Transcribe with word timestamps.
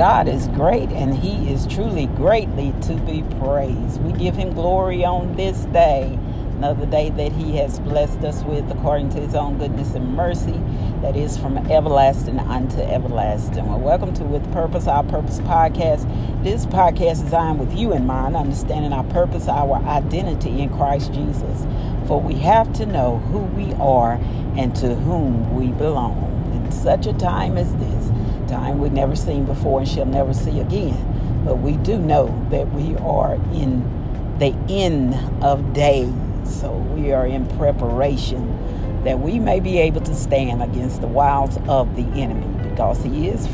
God 0.00 0.28
is 0.28 0.48
great 0.48 0.88
and 0.92 1.14
He 1.14 1.52
is 1.52 1.66
truly 1.66 2.06
greatly 2.06 2.72
to 2.84 2.94
be 2.94 3.22
praised. 3.38 4.00
We 4.00 4.14
give 4.14 4.34
Him 4.34 4.54
glory 4.54 5.04
on 5.04 5.36
this 5.36 5.66
day, 5.66 6.18
another 6.52 6.86
day 6.86 7.10
that 7.10 7.32
He 7.32 7.58
has 7.58 7.78
blessed 7.80 8.20
us 8.20 8.42
with 8.44 8.70
according 8.70 9.10
to 9.10 9.20
His 9.20 9.34
own 9.34 9.58
goodness 9.58 9.92
and 9.92 10.16
mercy 10.16 10.58
that 11.02 11.16
is 11.16 11.36
from 11.36 11.58
everlasting 11.70 12.38
unto 12.38 12.78
everlasting. 12.78 13.66
Well, 13.66 13.78
welcome 13.78 14.14
to 14.14 14.24
With 14.24 14.50
Purpose, 14.54 14.86
Our 14.86 15.04
Purpose 15.04 15.40
podcast. 15.40 16.08
This 16.42 16.64
podcast 16.64 17.12
is 17.12 17.20
designed 17.20 17.60
with 17.60 17.76
you 17.76 17.92
in 17.92 18.06
mind, 18.06 18.36
understanding 18.36 18.94
our 18.94 19.04
purpose, 19.04 19.48
our 19.48 19.84
identity 19.84 20.62
in 20.62 20.70
Christ 20.70 21.12
Jesus. 21.12 21.66
For 22.06 22.18
we 22.18 22.36
have 22.36 22.72
to 22.72 22.86
know 22.86 23.18
who 23.18 23.40
we 23.40 23.74
are 23.74 24.14
and 24.56 24.74
to 24.76 24.94
whom 24.94 25.54
we 25.54 25.72
belong. 25.72 26.26
In 26.54 26.72
such 26.72 27.04
a 27.04 27.12
time 27.12 27.58
as 27.58 27.76
this, 27.76 28.10
time 28.50 28.78
we've 28.78 28.92
never 28.92 29.16
seen 29.16 29.44
before 29.46 29.80
and 29.80 29.88
shall 29.88 30.06
never 30.06 30.34
see 30.34 30.60
again. 30.60 31.42
But 31.44 31.56
we 31.56 31.76
do 31.78 31.98
know 31.98 32.26
that 32.50 32.70
we 32.72 32.96
are 32.96 33.34
in 33.54 34.38
the 34.38 34.54
end 34.68 35.14
of 35.42 35.72
days. 35.72 36.12
So 36.44 36.72
we 36.72 37.12
are 37.12 37.26
in 37.26 37.46
preparation 37.56 39.04
that 39.04 39.18
we 39.18 39.38
may 39.38 39.60
be 39.60 39.78
able 39.78 40.00
to 40.02 40.14
stand 40.14 40.62
against 40.62 41.00
the 41.00 41.06
wiles 41.06 41.56
of 41.68 41.94
the 41.96 42.02
enemy 42.20 42.68
because 42.68 43.02
he 43.02 43.28
is 43.28 43.46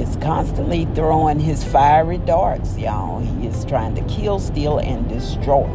is 0.00 0.16
constantly 0.16 0.84
throwing 0.94 1.40
his 1.40 1.64
fiery 1.64 2.18
darts, 2.18 2.76
y'all. 2.78 3.20
He 3.20 3.46
is 3.46 3.64
trying 3.64 3.94
to 3.94 4.02
kill, 4.02 4.38
steal, 4.38 4.78
and 4.78 5.08
destroy. 5.08 5.68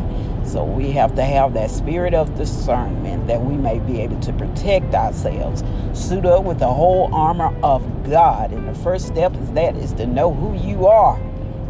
So 0.45 0.63
we 0.63 0.91
have 0.91 1.15
to 1.15 1.23
have 1.23 1.53
that 1.53 1.71
spirit 1.71 2.13
of 2.13 2.35
discernment 2.35 3.27
that 3.27 3.41
we 3.41 3.55
may 3.55 3.79
be 3.79 4.01
able 4.01 4.19
to 4.21 4.33
protect 4.33 4.93
ourselves. 4.93 5.63
Suit 5.93 6.25
up 6.25 6.43
with 6.43 6.59
the 6.59 6.71
whole 6.71 7.13
armor 7.13 7.55
of 7.63 8.09
God. 8.09 8.51
And 8.51 8.67
the 8.67 8.75
first 8.75 9.07
step 9.07 9.35
is 9.37 9.51
that 9.51 9.75
is 9.77 9.93
to 9.93 10.05
know 10.05 10.33
who 10.33 10.55
you 10.55 10.87
are 10.87 11.19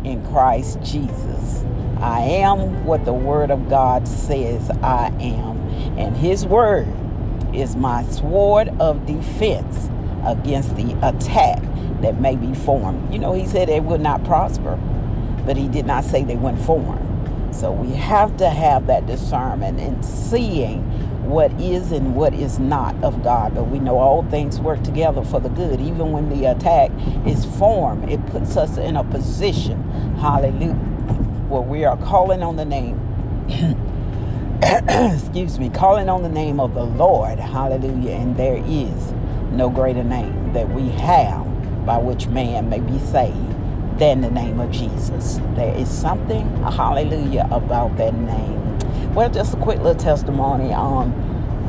in 0.03 0.25
Christ 0.27 0.81
Jesus. 0.81 1.63
I 1.99 2.21
am 2.21 2.85
what 2.85 3.05
the 3.05 3.13
word 3.13 3.51
of 3.51 3.69
God 3.69 4.07
says 4.07 4.69
I 4.81 5.07
am. 5.19 5.59
And 5.97 6.17
his 6.17 6.45
word 6.45 6.87
is 7.53 7.75
my 7.75 8.03
sword 8.05 8.69
of 8.79 9.05
defense 9.05 9.89
against 10.25 10.75
the 10.75 10.93
attack 11.07 11.61
that 12.01 12.19
may 12.19 12.35
be 12.35 12.53
formed. 12.53 13.11
You 13.13 13.19
know, 13.19 13.33
he 13.33 13.45
said 13.45 13.67
they 13.67 13.79
would 13.79 14.01
not 14.01 14.23
prosper, 14.23 14.77
but 15.45 15.57
he 15.57 15.67
did 15.67 15.85
not 15.85 16.03
say 16.03 16.23
they 16.23 16.35
wouldn't 16.35 16.63
form. 16.63 17.07
So 17.53 17.71
we 17.71 17.91
have 17.95 18.37
to 18.37 18.49
have 18.49 18.87
that 18.87 19.05
discernment 19.07 19.79
and 19.79 20.03
seeing 20.05 20.81
what 21.29 21.51
is 21.59 21.91
and 21.91 22.15
what 22.15 22.33
is 22.33 22.59
not 22.59 22.95
of 23.03 23.23
God. 23.23 23.55
But 23.55 23.65
we 23.65 23.79
know 23.79 23.97
all 23.97 24.23
things 24.29 24.59
work 24.59 24.83
together 24.83 25.23
for 25.23 25.39
the 25.39 25.49
good. 25.49 25.81
Even 25.81 26.11
when 26.11 26.29
the 26.29 26.45
attack 26.45 26.91
is 27.25 27.45
formed, 27.57 28.09
it 28.09 28.25
puts 28.27 28.55
us 28.57 28.77
in 28.77 28.95
a 28.95 29.03
position, 29.03 29.83
hallelujah, 30.17 30.73
where 31.49 31.61
we 31.61 31.83
are 31.83 31.97
calling 31.97 32.41
on 32.41 32.55
the 32.55 32.65
name. 32.65 32.99
excuse 34.61 35.59
me, 35.59 35.69
calling 35.69 36.07
on 36.07 36.23
the 36.23 36.29
name 36.29 36.59
of 36.59 36.73
the 36.73 36.83
Lord, 36.83 37.39
hallelujah, 37.39 38.11
and 38.11 38.37
there 38.37 38.63
is 38.65 39.11
no 39.51 39.69
greater 39.69 40.03
name 40.03 40.53
that 40.53 40.69
we 40.69 40.89
have 40.89 41.50
by 41.85 41.97
which 41.97 42.27
man 42.27 42.69
may 42.69 42.79
be 42.79 42.99
saved 42.99 43.61
than 43.97 44.21
the 44.21 44.31
name 44.31 44.59
of 44.59 44.71
Jesus. 44.71 45.39
There 45.55 45.75
is 45.75 45.89
something, 45.89 46.47
hallelujah, 46.63 47.47
about 47.51 47.97
that 47.97 48.13
name. 48.13 49.13
Well, 49.13 49.29
just 49.29 49.53
a 49.53 49.57
quick 49.57 49.77
little 49.77 49.95
testimony 49.95 50.73
on 50.73 51.13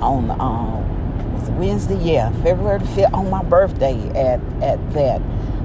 on 0.00 0.30
um, 0.40 1.34
was 1.34 1.50
Wednesday, 1.50 1.96
yeah, 1.96 2.30
February 2.42 2.78
the 2.78 2.86
fifth, 2.86 3.14
on 3.14 3.30
my 3.30 3.42
birthday 3.42 3.98
at 4.10 4.40
at 4.62 4.92
that. 4.92 5.20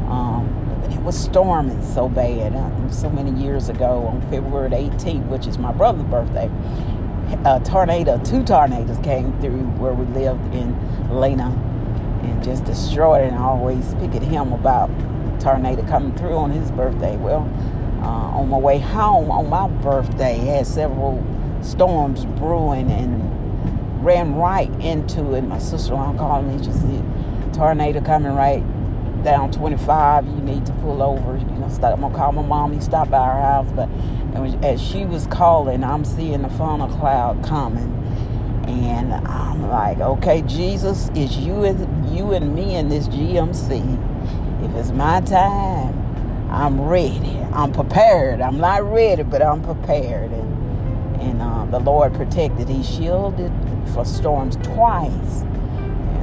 Um, 0.10 0.54
it 0.92 1.00
was 1.02 1.18
storming 1.18 1.82
so 1.84 2.10
bad 2.10 2.54
uh, 2.56 2.92
so 2.92 3.10
many 3.10 3.32
years 3.42 3.70
ago 3.70 4.08
on 4.08 4.22
February 4.30 4.70
18th, 4.70 5.28
which 5.28 5.48
is 5.48 5.58
my 5.58 5.72
brother's 5.72 6.06
birthday. 6.06 6.50
A 7.46 7.60
tornado, 7.64 8.18
two 8.24 8.44
tornadoes 8.44 8.98
came 9.00 9.38
through 9.40 9.64
where 9.80 9.94
we 9.94 10.06
lived 10.14 10.54
in 10.54 10.76
Lena 11.10 11.52
and 12.24 12.44
just 12.44 12.66
destroyed 12.66 13.24
it. 13.24 13.28
And 13.28 13.38
I 13.38 13.44
always 13.44 13.94
pick 13.96 14.16
at 14.16 14.22
him 14.22 14.54
about 14.54 14.90
tornado 15.40 15.84
coming 15.88 16.16
through 16.16 16.36
on 16.36 16.52
his 16.52 16.72
birthday. 16.72 17.18
Well, 17.18 17.50
uh, 18.02 18.40
on 18.40 18.50
my 18.50 18.58
way 18.58 18.80
home 18.80 19.32
on 19.32 19.50
my 19.50 19.68
birthday, 19.82 20.38
had 20.38 20.68
several 20.68 21.24
storms 21.62 22.26
brewing 22.26 22.92
and 22.92 24.06
ran 24.06 24.36
right 24.36 24.70
into 24.80 25.34
it. 25.34 25.42
My 25.42 25.60
sister-in-law 25.60 26.18
called 26.18 26.46
me, 26.46 26.64
just 26.64 26.82
said, 26.82 27.54
tornado 27.54 28.02
coming 28.02 28.34
right 28.34 28.64
down 29.24 29.52
25. 29.52 30.26
You 30.26 30.32
need 30.36 30.66
to 30.66 30.74
pull 30.74 31.02
over. 31.02 31.38
You 31.38 31.46
know, 31.46 31.70
stop, 31.70 31.94
I'm 31.94 32.02
gonna 32.02 32.16
call 32.16 32.32
my 32.32 32.44
mom. 32.44 32.74
He 32.74 32.80
stopped 32.80 33.12
by 33.12 33.18
our 33.18 33.42
house, 33.42 33.68
but 33.76 33.90
as 34.64 34.82
she 34.82 35.06
was 35.06 35.28
calling, 35.28 35.84
I'm 35.84 36.06
seeing 36.06 36.44
the 36.44 36.50
funnel 36.50 36.88
cloud 36.88 37.44
coming, 37.44 37.92
and 38.68 39.14
I'm 39.14 39.70
like, 39.70 40.00
okay, 40.00 40.42
Jesus, 40.44 41.10
is 41.16 41.38
you 41.38 41.64
and 41.64 42.16
you 42.16 42.34
and 42.34 42.54
me 42.54 42.76
in 42.76 42.90
this 42.90 43.08
GMC 43.08 43.98
if 44.64 44.76
it's 44.76 44.92
my 44.92 45.22
time, 45.22 45.94
I'm 46.52 46.82
ready. 46.82 47.38
I'm 47.54 47.72
prepared. 47.72 48.42
I'm 48.42 48.58
not 48.58 48.84
ready, 48.92 49.24
but 49.24 49.42
I'm 49.42 49.62
prepared. 49.62 50.32
And 50.32 51.22
and 51.22 51.42
uh, 51.42 51.66
the 51.66 51.80
Lord 51.80 52.14
protected. 52.14 52.70
He 52.70 52.84
shielded 52.84 53.52
for 53.94 54.06
storms 54.06 54.56
twice. 54.58 55.44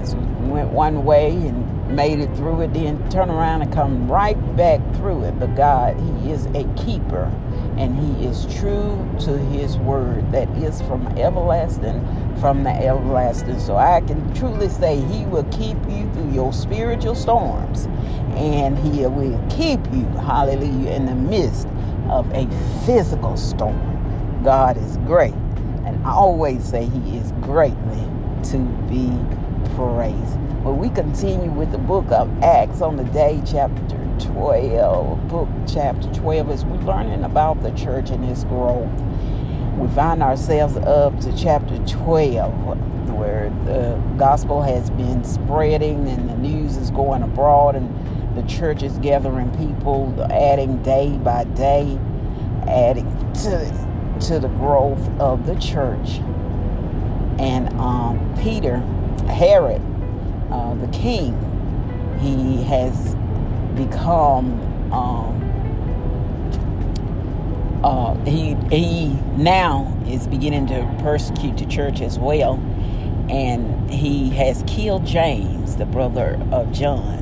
As 0.01 0.15
we 0.15 0.23
went 0.49 0.71
one 0.71 1.05
way 1.05 1.31
and 1.31 1.97
made 1.97 2.21
it 2.21 2.35
through 2.37 2.63
it, 2.63 2.75
then 2.75 3.09
turn 3.11 3.31
around 3.31 3.63
and 3.63 3.73
come 3.73 4.11
right 4.11 4.37
back 4.57 4.81
through 4.97 5.25
it. 5.25 5.39
But 5.39 5.55
God, 5.55 5.97
He 6.23 6.31
is 6.33 6.47
a 6.47 6.65
keeper 6.75 7.33
and 7.79 7.97
he 7.99 8.27
is 8.27 8.47
true 8.59 9.09
to 9.21 9.39
his 9.39 9.77
word 9.79 10.31
that 10.33 10.49
is 10.51 10.81
from 10.83 11.07
everlasting 11.19 12.01
from 12.41 12.63
the 12.65 12.71
everlasting. 12.71 13.59
So 13.61 13.77
i 13.77 14.01
can 14.03 14.35
truly 14.35 14.69
say 14.69 15.01
he 15.01 15.25
will 15.27 15.45
keep 15.45 15.77
you 15.89 16.11
through 16.13 16.31
your 16.33 16.53
spiritual 16.53 17.15
storms 17.15 17.87
and 18.37 18.79
he 18.79 19.07
will 19.07 19.47
keep 19.51 19.81
you 19.93 20.05
hallelujah 20.19 20.93
in 20.93 21.07
the 21.07 21.15
midst 21.15 21.69
of 22.09 22.31
a 22.33 22.47
physical 22.85 23.37
storm. 23.37 24.43
God 24.45 24.77
is 24.77 24.99
great 24.99 25.35
and 25.87 26.05
i 26.07 26.11
always 26.11 26.65
say 26.65 26.87
he 26.87 27.17
is 27.19 27.33
greatly 27.43 28.05
to 28.51 28.59
be 28.89 29.11
praised. 29.75 30.39
Well 30.63 30.75
we 30.75 30.91
continue 30.91 31.51
with 31.51 31.73
the 31.73 31.79
book 31.79 32.11
of 32.11 32.31
acts 32.43 32.83
on 32.83 32.97
the 32.97 33.05
day 33.05 33.43
chapter 33.47 34.04
12, 34.19 35.29
book 35.29 35.49
chapter 35.67 36.13
12, 36.13 36.51
as 36.51 36.65
we're 36.65 36.77
learning 36.79 37.25
about 37.25 37.63
the 37.63 37.71
church 37.73 38.11
and 38.11 38.25
its 38.25 38.45
growth. 38.45 38.91
We 39.79 39.89
find 39.89 40.23
ourselves 40.23 40.77
up 40.77 41.19
to 41.21 41.37
chapter 41.37 41.79
12, 41.79 43.13
where 43.13 43.51
the 43.65 44.01
gospel 44.17 44.63
has 44.63 44.91
been 44.91 45.25
spreading 45.25 46.09
and 46.09 46.29
the 46.29 46.37
news 46.37 46.77
is 46.77 46.91
going 46.91 47.23
abroad, 47.23 47.75
and 47.75 48.37
the 48.37 48.43
church 48.49 48.83
is 48.83 48.99
gathering 48.99 49.51
people, 49.57 50.15
adding 50.31 50.83
day 50.83 51.17
by 51.19 51.45
day, 51.45 51.99
adding 52.69 53.33
to, 53.35 54.19
to 54.29 54.39
the 54.39 54.49
growth 54.49 55.09
of 55.21 55.47
the 55.47 55.55
church. 55.57 56.21
And 57.39 57.69
um, 57.81 58.35
Peter, 58.43 58.79
Herod, 59.29 59.83
uh, 60.51 60.75
the 60.75 60.89
king, 60.89 61.37
he 62.21 62.63
has 62.65 63.17
become 63.77 64.93
um, 64.93 65.45
uh, 67.83 68.15
he 68.25 68.55
he 68.71 69.09
now 69.37 69.95
is 70.09 70.27
beginning 70.27 70.67
to 70.69 70.97
persecute 71.03 71.59
the 71.59 71.67
church 71.67 72.01
as 72.01 72.19
well, 72.19 72.55
and 73.29 73.91
he 73.91 74.31
has 74.31 74.65
killed 74.67 75.05
James, 75.05 75.77
the 75.77 75.85
brother 75.85 76.41
of 76.51 76.73
John, 76.73 77.19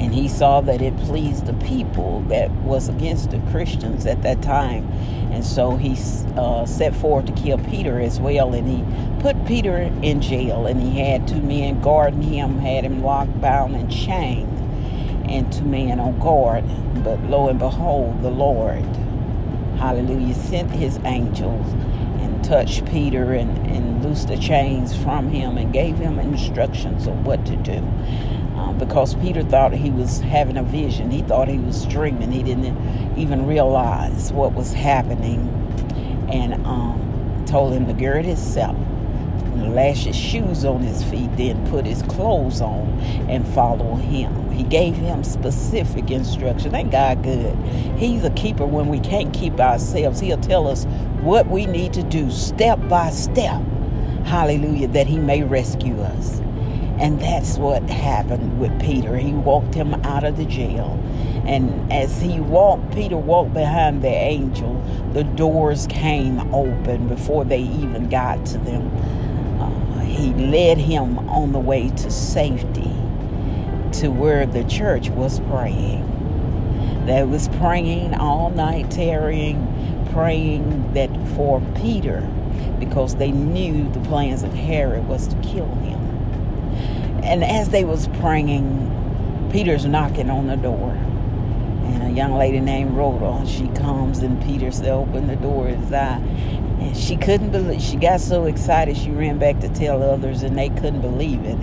and 0.00 0.12
he 0.12 0.28
saw 0.28 0.60
that 0.62 0.82
it 0.82 0.96
pleased 0.98 1.46
the 1.46 1.54
people 1.54 2.22
that 2.22 2.50
was 2.62 2.88
against 2.88 3.30
the 3.30 3.38
Christians 3.50 4.06
at 4.06 4.22
that 4.22 4.42
time, 4.42 4.88
and 5.30 5.44
so 5.44 5.76
he 5.76 5.96
uh, 6.36 6.66
set 6.66 6.94
forth 6.96 7.26
to 7.26 7.32
kill 7.32 7.58
Peter 7.58 8.00
as 8.00 8.18
well, 8.18 8.54
and 8.54 8.66
he 8.66 9.22
put 9.22 9.46
Peter 9.46 9.76
in 10.02 10.20
jail, 10.20 10.66
and 10.66 10.80
he 10.80 10.98
had 10.98 11.28
two 11.28 11.40
men 11.42 11.80
guarding 11.80 12.22
him, 12.22 12.58
had 12.58 12.84
him 12.84 13.04
locked, 13.04 13.40
bound, 13.40 13.76
and 13.76 13.92
chained 13.92 14.55
and 15.28 15.52
two 15.52 15.64
men 15.64 16.00
on 16.00 16.18
guard. 16.18 16.64
But 17.04 17.22
lo 17.24 17.48
and 17.48 17.58
behold, 17.58 18.22
the 18.22 18.30
Lord, 18.30 18.84
hallelujah, 19.78 20.34
sent 20.34 20.70
his 20.70 20.98
angels 21.04 21.66
and 22.20 22.44
touched 22.44 22.86
Peter 22.86 23.32
and, 23.34 23.56
and 23.66 24.04
loosed 24.04 24.28
the 24.28 24.36
chains 24.36 24.96
from 24.96 25.28
him 25.28 25.58
and 25.58 25.72
gave 25.72 25.96
him 25.96 26.18
instructions 26.18 27.06
of 27.06 27.26
what 27.26 27.44
to 27.46 27.56
do. 27.56 27.78
Um, 28.56 28.76
because 28.78 29.14
Peter 29.16 29.42
thought 29.42 29.72
he 29.72 29.90
was 29.90 30.20
having 30.20 30.56
a 30.56 30.62
vision. 30.62 31.10
He 31.10 31.22
thought 31.22 31.48
he 31.48 31.58
was 31.58 31.84
dreaming. 31.86 32.32
He 32.32 32.42
didn't 32.42 33.18
even 33.18 33.46
realize 33.46 34.32
what 34.32 34.52
was 34.52 34.72
happening. 34.72 35.52
And 36.32 36.54
um, 36.66 37.44
told 37.46 37.72
him 37.72 37.86
to 37.86 37.92
gird 37.92 38.24
himself 38.24 38.76
lash 39.62 40.04
his 40.04 40.16
shoes 40.16 40.64
on 40.64 40.80
his 40.82 41.02
feet, 41.04 41.30
then 41.36 41.68
put 41.70 41.86
his 41.86 42.02
clothes 42.02 42.60
on 42.60 42.88
and 43.28 43.46
follow 43.48 43.94
him. 43.94 44.50
He 44.50 44.62
gave 44.62 44.94
him 44.94 45.22
specific 45.24 46.10
instruction. 46.10 46.74
Ain't 46.74 46.90
God 46.90 47.22
good? 47.22 47.56
He's 47.98 48.24
a 48.24 48.30
keeper 48.30 48.66
when 48.66 48.88
we 48.88 49.00
can't 49.00 49.32
keep 49.34 49.60
ourselves. 49.60 50.20
He'll 50.20 50.40
tell 50.40 50.66
us 50.66 50.84
what 51.20 51.46
we 51.48 51.66
need 51.66 51.92
to 51.94 52.02
do 52.02 52.30
step 52.30 52.78
by 52.88 53.10
step. 53.10 53.62
Hallelujah, 54.24 54.88
that 54.88 55.06
he 55.06 55.18
may 55.18 55.42
rescue 55.42 56.00
us. 56.00 56.40
And 56.98 57.20
that's 57.20 57.58
what 57.58 57.82
happened 57.90 58.58
with 58.58 58.80
Peter. 58.80 59.16
He 59.16 59.32
walked 59.32 59.74
him 59.74 59.94
out 60.06 60.24
of 60.24 60.38
the 60.38 60.46
jail. 60.46 60.98
And 61.46 61.92
as 61.92 62.20
he 62.20 62.40
walked, 62.40 62.94
Peter 62.94 63.18
walked 63.18 63.52
behind 63.52 64.02
the 64.02 64.08
angel, 64.08 64.82
the 65.12 65.22
doors 65.22 65.86
came 65.88 66.52
open 66.54 67.06
before 67.06 67.44
they 67.44 67.60
even 67.60 68.08
got 68.08 68.44
to 68.46 68.58
them. 68.58 68.90
He 70.16 70.32
led 70.32 70.78
him 70.78 71.18
on 71.28 71.52
the 71.52 71.58
way 71.58 71.90
to 71.90 72.10
safety 72.10 72.90
to 74.00 74.08
where 74.08 74.46
the 74.46 74.64
church 74.64 75.10
was 75.10 75.40
praying. 75.40 77.04
They 77.06 77.22
was 77.22 77.48
praying 77.48 78.14
all 78.14 78.50
night, 78.50 78.90
tarrying, 78.90 80.08
praying 80.12 80.94
that 80.94 81.10
for 81.36 81.60
Peter, 81.76 82.20
because 82.78 83.16
they 83.16 83.30
knew 83.30 83.88
the 83.92 84.00
plans 84.00 84.42
of 84.42 84.52
Herod 84.54 85.06
was 85.06 85.28
to 85.28 85.36
kill 85.36 85.72
him. 85.76 86.00
And 87.22 87.44
as 87.44 87.68
they 87.68 87.84
was 87.84 88.08
praying, 88.08 89.48
Peter's 89.52 89.84
knocking 89.84 90.30
on 90.30 90.46
the 90.46 90.56
door. 90.56 90.96
And 91.86 92.02
a 92.02 92.10
young 92.10 92.34
lady 92.34 92.60
named 92.60 92.96
Rhoda, 92.96 93.46
she 93.46 93.68
comes 93.68 94.18
and 94.18 94.42
Peter 94.42 94.70
said, 94.70 94.88
open 94.88 95.26
the 95.26 95.36
door. 95.36 95.68
His 95.68 95.92
eye. 95.92 96.20
And 96.80 96.96
she 96.96 97.16
couldn't 97.16 97.50
believe, 97.50 97.80
she 97.80 97.96
got 97.96 98.20
so 98.20 98.44
excited 98.44 98.96
she 98.96 99.10
ran 99.10 99.38
back 99.38 99.60
to 99.60 99.68
tell 99.70 100.02
others 100.02 100.42
and 100.42 100.58
they 100.58 100.68
couldn't 100.68 101.00
believe 101.00 101.42
it, 101.44 101.58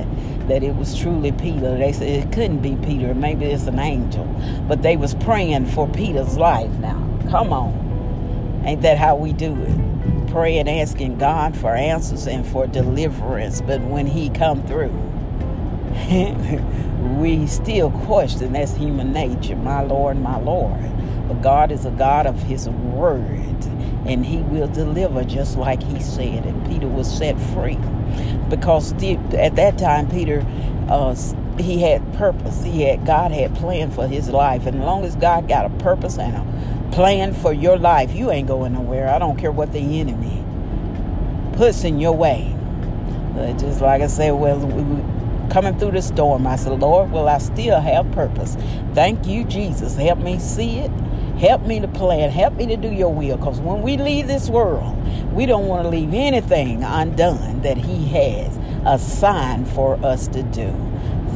that 0.48 0.64
it 0.64 0.76
was 0.76 0.98
truly 0.98 1.32
Peter. 1.32 1.78
They 1.78 1.94
said 1.94 2.08
it 2.08 2.32
couldn't 2.32 2.62
be 2.62 2.76
Peter, 2.78 3.14
maybe 3.14 3.46
it's 3.46 3.68
an 3.68 3.80
angel. 3.80 4.26
But 4.68 4.82
they 4.82 4.98
was 4.98 5.14
praying 5.14 5.68
for 5.68 5.88
Peter's 5.88 6.38
life 6.38 6.72
now. 6.80 7.00
Come 7.30 7.54
on. 7.54 8.64
Ain't 8.66 8.82
that 8.82 8.98
how 8.98 9.16
we 9.16 9.34
do 9.34 9.56
it? 9.56 10.30
Praying, 10.30 10.68
asking 10.68 11.20
God 11.20 11.56
for 11.56 11.76
answers 11.76 12.26
and 12.28 12.46
for 12.48 12.66
deliverance. 12.66 13.62
But 13.62 13.82
when 13.82 14.08
he 14.08 14.30
come 14.32 14.66
through, 14.66 14.94
we 17.20 17.46
still 17.48 17.92
question 17.92 18.54
that's 18.54 18.76
human 18.76 19.12
nature, 19.14 19.56
my 19.56 19.82
Lord, 19.82 20.18
my 20.18 20.40
Lord. 20.40 20.82
But 21.28 21.42
God 21.42 21.72
is 21.72 21.86
a 21.86 21.92
God 21.92 22.26
of 22.26 22.42
His 22.44 22.68
word, 22.70 23.30
and 24.06 24.26
He 24.26 24.38
will 24.38 24.68
deliver 24.68 25.24
just 25.24 25.58
like 25.58 25.84
He 25.84 26.02
said. 26.02 26.46
And 26.46 26.68
Peter 26.68 26.88
was 26.88 27.12
set 27.12 27.40
free 27.54 27.78
because 28.50 28.92
at 29.34 29.56
that 29.56 29.78
time, 29.78 30.10
Peter, 30.10 30.46
uh, 30.90 31.16
he 31.60 31.82
had 31.82 32.14
purpose. 32.14 32.64
He 32.64 32.82
had 32.84 33.06
God 33.06 33.32
had 33.32 33.56
planned 33.56 33.94
for 33.94 34.08
his 34.08 34.30
life, 34.30 34.66
and 34.66 34.78
as 34.78 34.84
long 34.84 35.06
as 35.06 35.16
God 35.16 35.48
got 35.48 35.66
a 35.66 35.70
purpose 35.70 36.18
and 36.18 36.36
a 36.36 36.92
plan 36.92 37.34
for 37.34 37.54
your 37.54 37.78
life, 37.78 38.14
you 38.14 38.32
ain't 38.32 38.48
going 38.48 38.74
nowhere. 38.74 39.10
I 39.10 39.20
don't 39.20 39.38
care 39.38 39.52
what 39.52 39.72
the 39.72 40.00
enemy 40.00 40.44
puts 41.54 41.84
in 41.84 42.00
your 42.00 42.16
way. 42.16 42.56
But 43.34 43.58
just 43.58 43.82
like 43.82 44.02
I 44.02 44.08
said, 44.08 44.32
well, 44.32 44.60
we, 44.60 44.84
coming 45.54 45.78
through 45.78 45.92
the 45.92 46.02
storm. 46.02 46.48
I 46.48 46.56
said, 46.56 46.80
Lord, 46.80 47.12
will 47.12 47.30
I 47.30 47.38
still 47.38 47.80
have 47.80 48.12
purpose? 48.12 48.58
Thank 48.96 49.28
you, 49.28 49.44
Jesus. 49.44 49.96
Help 49.96 50.18
me 50.18 50.40
see 50.40 50.80
it. 50.80 50.90
Help 51.38 51.62
me 51.62 51.80
to 51.80 51.88
plan. 51.88 52.32
Help 52.32 52.56
me 52.56 52.66
to 52.66 52.76
do 52.76 52.92
your 52.92 53.14
will. 53.14 53.38
Because 53.38 53.60
when 53.60 53.84
we 53.84 53.96
leave 53.96 54.28
this 54.28 54.50
world, 54.50 54.98
we 55.32 55.46
don't 55.46 55.68
want 55.68 55.84
to 55.84 55.90
leave 55.90 56.14
anything 56.14 56.84
undone 56.84 57.62
that 57.62 57.78
He 57.78 58.08
has 58.08 58.58
assigned 58.86 59.70
for 59.70 60.04
us 60.04 60.28
to 60.30 60.42
do. 60.42 60.74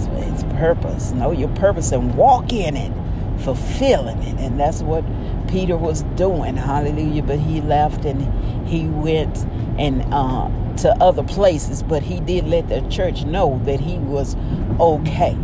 So 0.02 0.10
it's 0.16 0.44
purpose. 0.56 1.12
Know 1.12 1.31
your 1.31 1.50
purpose 1.50 1.92
and 1.92 2.16
walk 2.16 2.52
in 2.52 2.75
it, 2.75 2.92
fulfilling 3.39 4.22
it. 4.24 4.39
And 4.39 4.60
that's 4.60 4.81
what 4.81 5.04
Peter 5.48 5.78
was 5.78 6.04
doing. 6.16 6.56
Hallelujah. 6.56 7.24
But 7.24 7.39
he 7.39 7.62
left 7.62 8.06
and 8.06 8.68
he 8.68 8.88
went 8.88 9.38
and 9.78 10.04
uh, 10.13 10.50
to 10.78 10.92
other 11.01 11.24
places, 11.24 11.81
but 11.84 12.04
he 12.04 12.19
did 12.19 12.45
let 12.48 12.68
the 12.69 12.81
church 12.89 13.25
know 13.25 13.60
that 13.66 13.80
he 13.80 13.98
was 13.98 14.36
okay. 14.80 15.36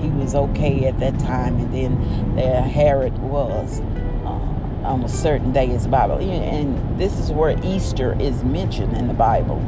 He 0.00 0.08
was 0.08 0.34
okay 0.34 0.86
at 0.86 0.98
that 0.98 1.18
time, 1.20 1.58
and 1.58 1.72
then 1.72 2.34
there 2.34 2.60
Herod 2.62 3.16
was 3.18 3.80
uh, 4.24 4.84
on 4.84 5.04
a 5.04 5.08
certain 5.08 5.52
day 5.52 5.70
is 5.70 5.84
the 5.84 5.90
Bible, 5.90 6.18
and 6.18 6.98
this 6.98 7.16
is 7.20 7.30
where 7.30 7.56
Easter 7.64 8.20
is 8.20 8.42
mentioned 8.42 8.96
in 8.96 9.06
the 9.06 9.14
Bible, 9.14 9.60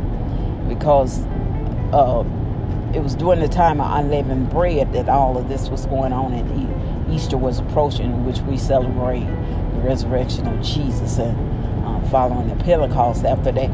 because 0.68 1.24
uh, 1.92 2.24
it 2.92 3.00
was 3.00 3.14
during 3.14 3.38
the 3.38 3.48
time 3.48 3.80
of 3.80 3.92
unleavened 4.00 4.50
bread 4.50 4.92
that 4.92 5.08
all 5.08 5.38
of 5.38 5.48
this 5.48 5.68
was 5.68 5.86
going 5.86 6.12
on, 6.12 6.32
and 6.32 6.50
Easter 7.14 7.36
was 7.36 7.60
approaching, 7.60 8.24
which 8.24 8.40
we 8.40 8.56
celebrate 8.56 9.24
the 9.24 9.80
resurrection 9.80 10.46
of 10.46 10.62
Jesus 10.62 11.18
and 11.18 11.36
uh, 11.84 12.00
following 12.08 12.48
the 12.48 12.64
Pentecost 12.64 13.24
after 13.24 13.52
that 13.52 13.70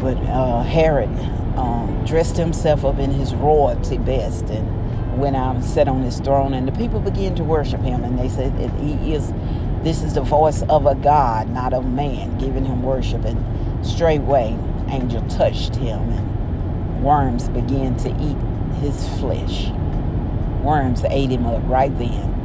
but 0.00 0.16
uh, 0.28 0.62
Herod 0.62 1.10
um, 1.56 2.04
dressed 2.06 2.36
himself 2.36 2.84
up 2.84 2.98
in 2.98 3.10
his 3.10 3.34
royalty 3.34 3.98
best 3.98 4.44
and 4.44 5.18
went 5.18 5.34
out 5.34 5.56
and 5.56 5.64
sat 5.64 5.88
on 5.88 6.02
his 6.02 6.20
throne. 6.20 6.54
And 6.54 6.68
the 6.68 6.72
people 6.72 7.00
began 7.00 7.34
to 7.36 7.44
worship 7.44 7.80
him. 7.80 8.04
And 8.04 8.18
they 8.18 8.28
said 8.28 8.52
he 8.80 9.12
is, 9.12 9.32
this 9.82 10.02
is 10.02 10.14
the 10.14 10.22
voice 10.22 10.62
of 10.62 10.86
a 10.86 10.94
God, 10.94 11.48
not 11.50 11.72
of 11.72 11.84
man, 11.86 12.38
giving 12.38 12.64
him 12.64 12.82
worship. 12.82 13.24
And 13.24 13.84
straightway, 13.84 14.56
angel 14.88 15.26
touched 15.28 15.76
him, 15.76 16.00
and 16.10 17.04
worms 17.04 17.48
began 17.48 17.96
to 17.98 18.10
eat 18.22 18.36
his 18.80 19.08
flesh. 19.18 19.70
Worms 20.62 21.04
ate 21.10 21.30
him 21.30 21.46
up 21.46 21.62
right 21.66 21.96
then 21.98 22.37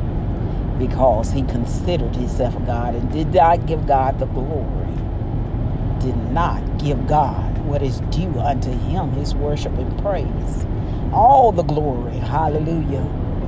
because 0.80 1.32
he 1.32 1.44
considered 1.44 2.16
himself 2.16 2.54
God 2.66 2.96
and 2.96 3.12
did 3.12 3.34
not 3.34 3.66
give 3.68 3.88
God 3.88 4.20
the 4.20 4.28
glory 4.28 4.98
did 6.00 6.18
not 6.32 6.80
give 6.80 7.08
God 7.08 7.58
what 7.66 7.82
is 7.84 8.02
due 8.12 8.40
unto 8.40 8.72
him, 8.72 9.12
his 9.14 9.36
worship 9.36 9.74
and 9.78 10.02
praise. 10.02 10.68
All 11.14 11.52
the 11.52 11.64
glory, 11.64 12.18
hallelujah, 12.18 13.04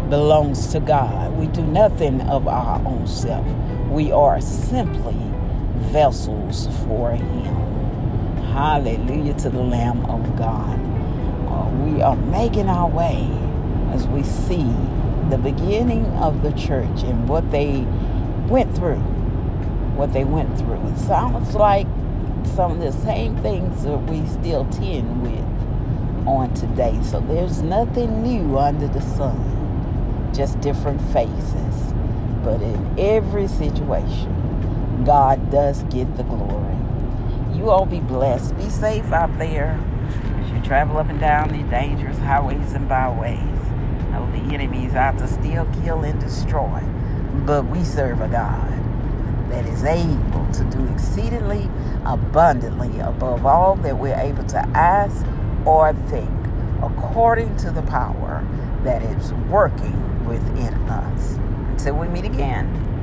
belongs 0.09 0.67
to 0.69 0.79
God. 0.79 1.33
We 1.37 1.47
do 1.47 1.63
nothing 1.63 2.21
of 2.21 2.47
our 2.47 2.85
own 2.87 3.07
self. 3.07 3.45
We 3.89 4.11
are 4.11 4.41
simply 4.41 5.17
vessels 5.91 6.67
for 6.85 7.11
him. 7.11 7.55
Hallelujah 8.53 9.33
to 9.35 9.49
the 9.49 9.61
Lamb 9.63 10.05
of 10.05 10.37
God. 10.37 10.79
Uh, 11.49 11.69
we 11.85 12.01
are 12.01 12.15
making 12.15 12.69
our 12.69 12.89
way 12.89 13.27
as 13.93 14.07
we 14.07 14.23
see 14.23 14.65
the 15.29 15.37
beginning 15.37 16.05
of 16.17 16.41
the 16.41 16.51
church 16.51 17.03
and 17.03 17.27
what 17.27 17.51
they 17.51 17.85
went 18.47 18.75
through. 18.75 18.99
What 19.95 20.13
they 20.13 20.23
went 20.23 20.57
through. 20.57 20.85
It 20.87 20.97
sounds 20.97 21.55
like 21.55 21.87
some 22.55 22.73
of 22.73 22.79
the 22.79 22.91
same 22.91 23.37
things 23.37 23.83
that 23.83 23.97
we 24.09 24.25
still 24.27 24.65
tend 24.65 25.23
with 25.23 26.27
on 26.27 26.53
today. 26.53 26.99
So 27.03 27.19
there's 27.19 27.61
nothing 27.61 28.21
new 28.21 28.57
under 28.57 28.87
the 28.87 29.01
sun, 29.01 30.31
just 30.33 30.59
different 30.61 31.01
faces. 31.13 31.93
But 32.43 32.61
in 32.61 32.99
every 32.99 33.47
situation, 33.47 35.03
God 35.05 35.51
does 35.51 35.83
get 35.83 36.15
the 36.17 36.23
glory. 36.23 36.75
You 37.53 37.69
all 37.69 37.85
be 37.85 37.99
blessed. 37.99 38.55
Be 38.57 38.69
safe 38.69 39.11
out 39.11 39.37
there 39.39 39.79
as 40.39 40.51
you 40.51 40.61
travel 40.61 40.97
up 40.97 41.09
and 41.09 41.19
down 41.19 41.49
the 41.49 41.63
dangerous 41.69 42.17
highways 42.17 42.73
and 42.73 42.87
byways. 42.87 43.64
Know 44.15 44.31
the 44.31 44.53
enemy 44.53 44.85
is 44.85 44.95
out 44.95 45.17
to 45.17 45.27
steal, 45.27 45.67
kill, 45.83 46.03
and 46.03 46.17
destroy. 46.21 46.81
But 47.45 47.65
we 47.65 47.83
serve 47.83 48.21
a 48.21 48.29
God 48.29 48.71
that 49.49 49.65
is 49.65 49.83
able 49.83 50.49
to 50.53 50.63
do 50.71 50.85
exceedingly 50.93 51.69
abundantly 52.05 52.97
above 52.99 53.45
all 53.45 53.75
that 53.77 53.97
we're 53.97 54.15
able 54.15 54.45
to 54.45 54.59
ask 54.69 55.25
or 55.65 55.91
think, 56.07 56.31
according 56.81 57.57
to 57.57 57.71
the 57.71 57.81
power 57.81 58.47
that 58.83 59.01
is 59.01 59.33
working 59.49 60.25
within 60.25 60.73
us. 60.87 61.33
Until 61.71 61.95
we 61.95 62.07
meet 62.07 62.23
again. 62.23 62.94